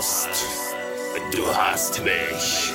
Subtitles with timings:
[0.00, 0.30] hast.
[1.30, 2.72] Du hast mich.